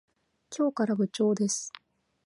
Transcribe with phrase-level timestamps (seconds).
[0.49, 1.71] 今日から部長です。